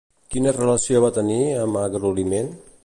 Quina 0.35 0.53
relació 0.55 1.03
va 1.03 1.13
tenir 1.19 1.39
amb 1.67 1.81
Agrolimen? 1.87 2.53